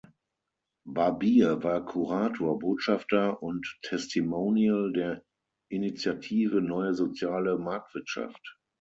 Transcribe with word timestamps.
Barbier 0.87 1.63
war 1.63 1.85
Kurator, 1.85 2.57
Botschafter 2.57 3.43
und 3.43 3.77
Testimonial 3.83 4.91
der 4.91 5.23
Initiative 5.69 6.59
Neue 6.59 6.95
Soziale 6.95 7.59
Marktwirtschaft. 7.59 8.57